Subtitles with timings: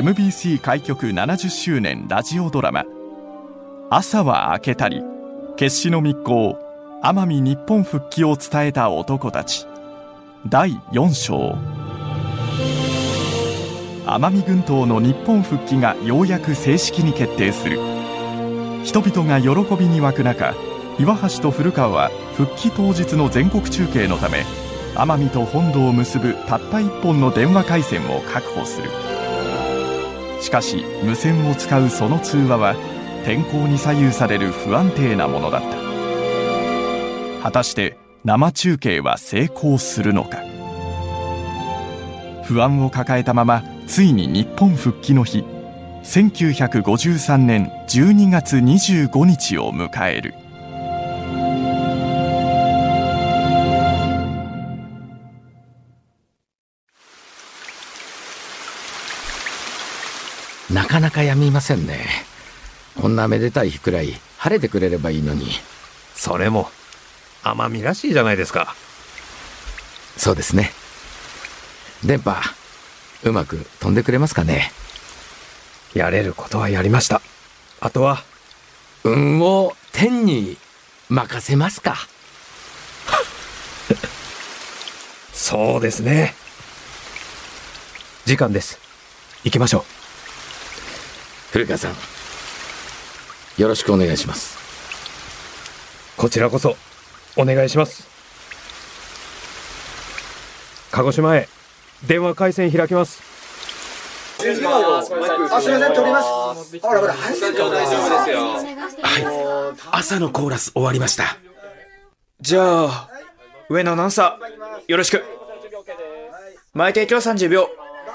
[0.00, 2.86] MBC 開局70周年ラジオドラマ
[3.92, 5.02] 「朝は明けたり
[5.58, 6.56] 決死の密航
[7.02, 9.66] 奄美日本復帰を伝えた男たち」
[10.48, 11.54] 第4章。
[14.06, 17.78] 奄美群島の日本復帰がようやく正式に決定する。
[18.84, 20.54] 人々が喜びに沸く中
[20.98, 24.46] 岩橋と古川は復帰当日の全国中継のため
[24.94, 29.09] 奄美と本土を結ぶたった一本の電話回線を確保する。
[30.40, 32.74] しかし無線を使うその通話は
[33.24, 37.42] 天候に左右される不安定なものだった。
[37.42, 40.38] 果たして生中継は成功するのか。
[42.44, 45.44] 不安を抱えたままついに日本復帰の日
[46.02, 50.34] 1953年12月25日を迎える。
[60.72, 62.06] なかなかやみませんね。
[63.00, 65.48] こんなめでたい日くらい晴れてくれればいいのに。
[66.14, 66.68] それも
[67.42, 68.74] 奄美らしいじゃないですか。
[70.16, 70.70] そうですね。
[72.04, 72.36] 電波
[73.24, 74.70] うまく飛んでくれますかね。
[75.94, 77.20] やれることはやりました。
[77.80, 78.22] あとは
[79.02, 80.56] 運を天に
[81.08, 81.96] 任せますか。
[85.32, 86.34] そうですね。
[88.24, 88.78] 時間です。
[89.42, 89.99] 行きましょう
[91.52, 91.94] 古川さん
[93.60, 94.58] よろしくお願いします
[96.16, 96.76] こちらこそ
[97.36, 98.08] お願いします
[100.92, 101.48] 鹿児島へ
[102.06, 103.30] 電話回線開きます
[104.40, 104.42] あ、
[105.60, 106.22] すみません、取りま
[106.54, 106.78] す。
[106.80, 107.40] ほらほら、はい、
[109.02, 111.36] はい朝のコーラス終わりました
[112.40, 113.10] じゃあ、
[113.68, 115.22] 上のアナウンサー、よろしく。
[116.72, 117.68] 前提供30秒。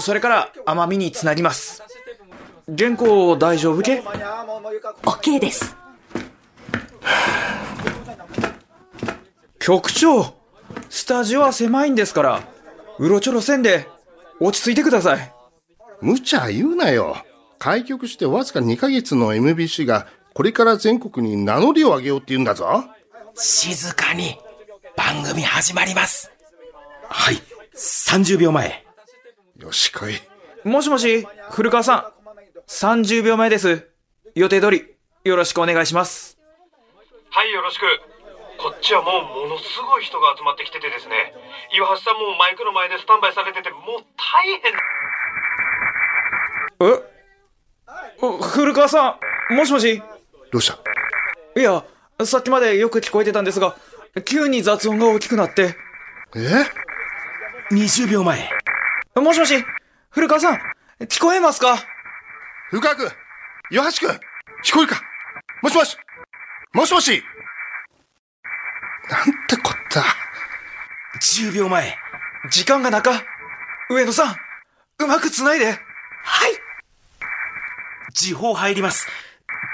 [0.00, 1.87] それから、奄美につなぎます。
[2.76, 4.02] 原稿大丈夫け
[5.02, 5.74] ？OK です。
[9.58, 10.34] 局長
[10.90, 12.42] スタジオは狭いんですから、
[12.98, 13.86] うろちょろせんで、
[14.40, 15.32] 落ち着いてください。
[16.00, 17.16] 無茶言うなよ。
[17.58, 22.84] 開局してわずか2ヶ月の MBC が、これから全国に名乗りを上げようって言うんだぞ。
[23.34, 24.36] 静かに
[24.96, 26.32] 番組始まります
[27.08, 27.36] はい
[27.74, 28.84] 30秒前
[29.58, 30.14] よし、来い。
[30.64, 32.17] もしもし、古川さん。
[32.68, 33.88] 30秒前です。
[34.34, 34.84] 予定通り、
[35.24, 36.36] よろしくお願いします。
[37.30, 37.82] はい、よろしく。
[38.58, 39.08] こっちはも
[39.44, 41.32] うものすごい人が集まってきててですね。
[41.74, 43.80] 岩橋さんもマイクの前でスタンバイされてて、もう
[44.16, 44.74] 大変
[46.90, 47.02] え？
[48.20, 49.18] お古川さ
[49.50, 50.02] ん、もしもし？
[50.52, 50.78] どうした？
[51.58, 51.82] いや、
[52.26, 53.76] さっきまでよく聞こえてたんですが、
[54.26, 55.74] 急に雑音が大きくなって。
[56.36, 56.66] え
[57.74, 58.50] ？20秒前
[59.16, 59.64] もしもし
[60.10, 60.58] 古川さん、
[61.06, 61.78] 聞こえますか？
[62.70, 63.10] 古川君
[63.70, 64.20] 岩橋君
[64.62, 65.02] 聞こえるか？
[65.62, 65.96] もしもし
[66.74, 67.22] もしもし
[69.10, 70.04] なんてこった。
[71.18, 71.96] 10秒前
[72.50, 73.24] 時間がなか。
[73.88, 74.36] 上野さん、
[74.98, 75.66] うまく繋いで。
[75.72, 75.78] はい
[78.12, 79.08] 時報入ります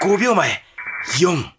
[0.01, 0.63] 5秒前
[1.19, 1.51] 4 3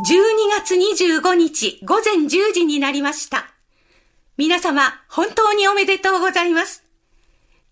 [0.00, 0.12] 12
[0.58, 3.53] 月25日午前10時になりました。
[4.36, 6.82] 皆様、本当におめでとうございます。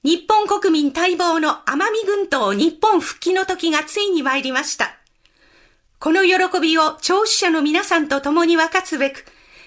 [0.04, 4.96] 日本国民待望の奄美群島日本復帰の時がついに参りました。
[5.98, 9.24] この喜びを聴取者の皆さんと共に分かつべく、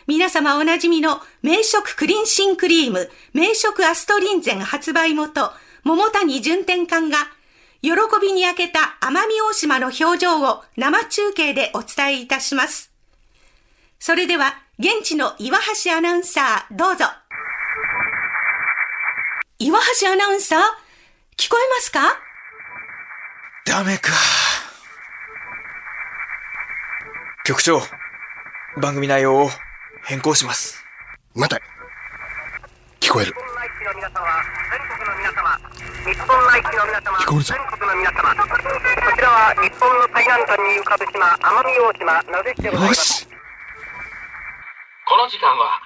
[0.07, 5.51] 皆様おなじみの名食クリンシンクリーム、名食アストリンゼン発売元、
[5.83, 7.17] 桃谷順天館が、
[7.81, 7.91] 喜
[8.21, 12.91] びに焼けた奄美大島の表情を生中継でお伝えいたします。
[13.99, 17.05] それでは、現地の岩橋アナウンサー、どうぞ。
[19.57, 20.59] 岩橋アナウンサー、
[21.37, 22.19] 聞こえますか？
[23.65, 24.11] ダメか。
[27.45, 27.79] 局長、
[28.75, 29.49] 番組内容を
[30.03, 30.83] 変更します。
[31.33, 31.61] 待て。
[32.99, 33.31] 聞こえる。
[33.31, 34.09] 日本内地の皆
[36.99, 38.51] 様、聞こえるぞ全国の皆様、こ
[39.15, 43.24] ちらは日本の最南端に浮かぶ島、奄美大島、名瀬市でございよます。
[45.07, 45.81] この時間は、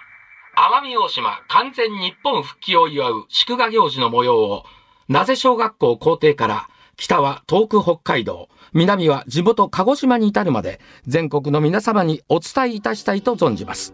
[0.56, 4.64] 奄美大島完全日本復帰を祝う祝賀行事の模様を、
[5.10, 13.94] 名瀬小学校校庭から、北は遠く北海道、南は地元鹿児島に至るまで、全国の皆様にお伝えいたしたいと存じます。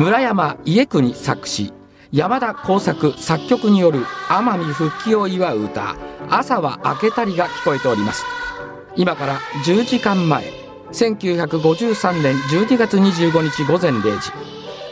[0.00, 1.72] 村山家国作詞、
[2.10, 5.94] 山田耕作作曲による奄美復帰を祝う歌、
[6.30, 8.24] 朝は明けたりが聞こえております。
[8.96, 10.55] 今から10時間前、
[10.92, 14.32] 1953年12月25日午前0時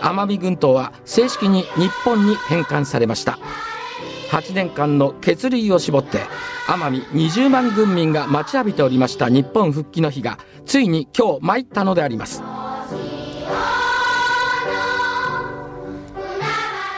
[0.00, 3.38] 奄美群島は正式に日本に返還されました。
[4.30, 6.18] 8年間の決意を絞って
[6.66, 12.42] 奄美20万軍民が待ちわびておりました日本復帰の日がついに今日参ったのであります。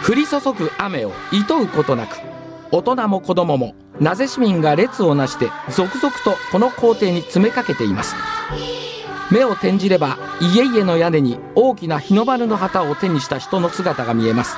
[0.09, 2.17] 降り注ぐ雨をいとうことなく
[2.71, 8.15] 大人も子供もなぜ市民が列をなして続々とこの校庭に詰めかけています。
[9.31, 14.57] 目を転じれば家々の屋根に大きな日の丸の旗を手にした人の姿が見えます。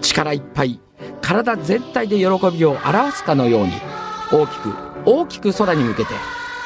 [0.00, 0.80] 力いっぱい
[1.20, 2.24] 体全体で喜
[2.56, 3.72] びを表すかのように
[4.32, 4.74] 大きく
[5.04, 6.14] 大きく空に向けて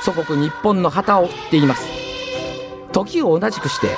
[0.03, 1.89] 祖国日本の旗を振っています。
[2.93, 3.89] 時を同じくして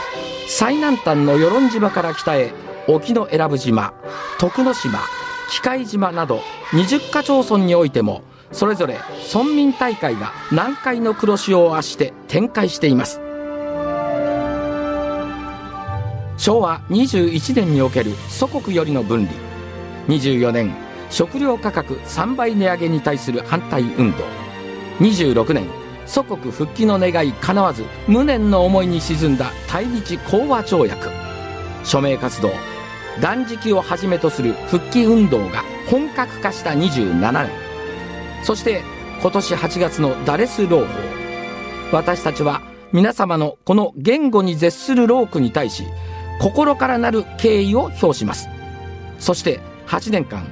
[0.48, 2.52] 最南端の与論島から北へ
[2.88, 3.94] 沖永良部島
[4.38, 4.98] 徳之島
[5.50, 6.40] 機械島など
[6.72, 8.98] 20か町村においてもそれぞれ
[9.32, 13.20] 村民大会が南海の黒潮をあして展開しています。
[16.36, 19.38] 昭和21年における祖国よりの分離。
[20.08, 20.74] 24年
[21.08, 24.18] 食料価格3倍値上げに対する反対運動。
[24.98, 25.66] 26年
[26.04, 31.08] 祖国復帰の願い叶わず無念の思いに沈んだ対日講和条約。
[31.84, 32.50] 署名活動
[33.20, 37.61] 断食をはじめとする復帰運動が本格化した27年。
[38.42, 38.82] そして
[39.20, 40.86] 今年8月のダレス労法
[41.92, 42.62] 私たちは
[42.92, 45.84] 皆様のこの言語に絶する労苦に対し
[46.40, 48.48] 心からなる敬意を表します。
[49.18, 50.44] そして8年間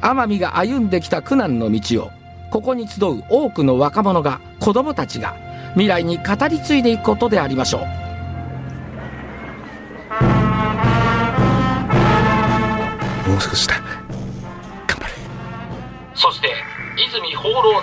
[0.00, 2.10] 奄美が歩んできた苦難の道を
[2.50, 5.34] ここに集う多くの若者が子供たちが
[5.72, 7.80] 未来に語り継いでいくことでありましょう。
[13.28, 13.82] もう少しだ。
[16.14, 16.48] そして
[16.96, 17.82] 泉放浪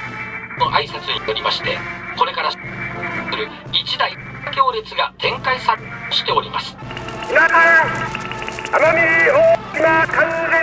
[0.59, 1.77] の挨拶によりまして
[2.17, 4.11] これからする一大
[4.53, 5.75] 行列が展開さ
[6.11, 6.75] しております。
[7.29, 7.87] 皆さん
[8.69, 8.99] 奄美
[9.31, 10.58] 大島完全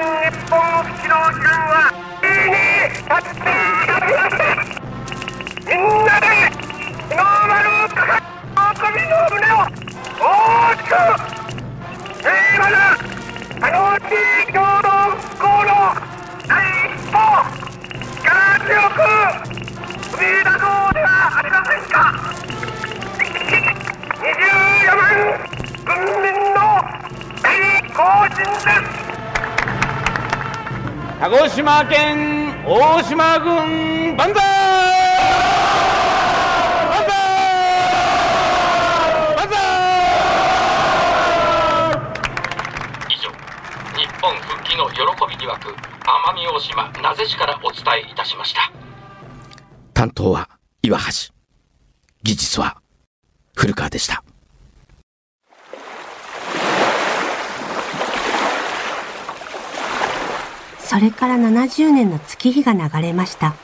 [31.29, 34.41] 鹿児島県大島郡万歳！
[43.11, 43.29] 以上
[43.99, 45.75] 日本復帰の喜びに沸く奄
[46.37, 48.71] 美大島名瀬市からお伝えいたしました。
[49.95, 50.49] 担当は
[50.83, 51.35] 岩橋。
[52.23, 52.81] 技術は
[53.57, 54.23] 古川でした。
[60.87, 63.57] それから70年の月日が流れました。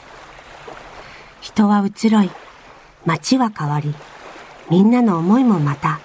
[1.40, 2.30] 人は移ろい、
[3.06, 3.94] 街は変わり、
[4.68, 6.00] みんなの思いもまた、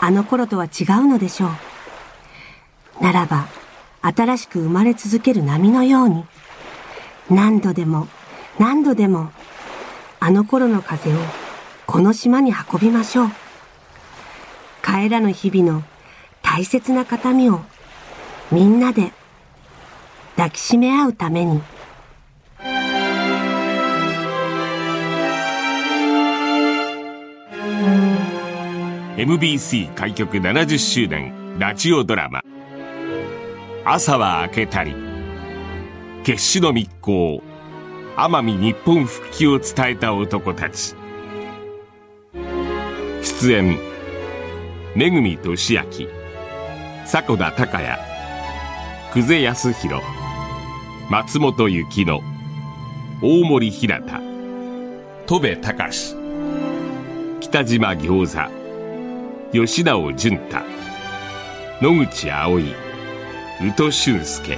[0.00, 3.02] あの頃とは違うのでしょう。
[3.04, 3.46] ならば、
[4.02, 6.24] 新しく生まれ続ける波のように、
[7.30, 8.08] 何度でも、
[8.58, 9.30] 何度でも、
[10.18, 11.16] あの頃の風を
[11.86, 13.30] この島に運びましょう。
[14.84, 15.84] 帰らぬ日々の
[16.42, 17.60] 大切な形見を
[18.50, 19.12] みんなで
[20.40, 21.60] 抱きしめ合うために。
[29.18, 32.40] MBC 開局70周年ラジオドラマ
[33.84, 34.94] 「朝は明けたり」
[36.24, 37.42] 決死の密航
[38.16, 40.94] 奄美日本復帰を伝えた男たち。
[43.22, 43.78] 出演
[44.96, 46.08] めぐみとしあき
[47.04, 47.98] 迫田孝也
[49.12, 50.19] 久世康弘。
[51.10, 52.22] 松本幸乃
[53.20, 54.20] 大森ひなた。
[55.26, 56.16] 戸部隆。
[57.40, 58.48] 北島餃子。
[59.52, 60.62] 吉直淳太。
[61.82, 62.62] 野口葵。
[63.60, 64.56] 宇都俊介。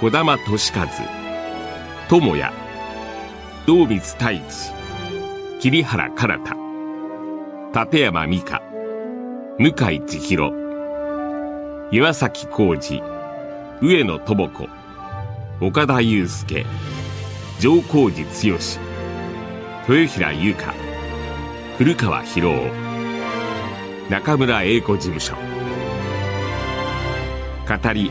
[0.00, 0.88] 児玉俊和。
[2.08, 2.50] 智也。
[3.64, 4.42] 道光太一。
[5.60, 6.56] 桐原かなた
[7.84, 8.60] 立山美香。
[9.60, 10.52] 向井千尋。
[11.92, 13.00] 岩崎浩二。
[13.80, 14.75] 上野智子。
[15.58, 16.66] 岡田祐介
[17.60, 18.58] 上皇寺剛
[19.88, 20.74] 豊平優香
[21.78, 22.70] 古川博夫
[24.10, 25.34] 中村英子事務所
[27.66, 28.10] 語り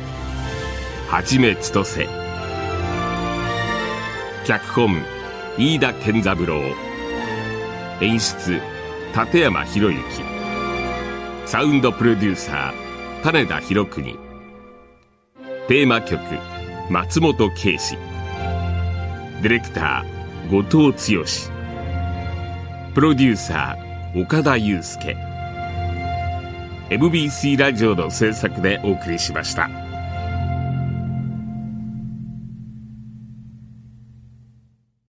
[1.07, 2.07] はじめ千歳
[4.43, 4.95] 脚本
[5.59, 6.59] 飯田健三郎
[8.01, 8.59] 演出
[9.15, 10.03] 立山博之
[11.45, 14.17] サウンドプロデューサー種田博国
[15.67, 16.19] テーマ曲
[16.89, 17.97] 松本圭司。
[19.41, 21.23] ディレクター後藤剛。
[22.93, 25.17] プロデューサー岡田祐介。
[26.91, 29.84] MBC ラジオの制作でお送りしました。